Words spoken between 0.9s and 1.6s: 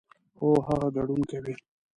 ګډون کوي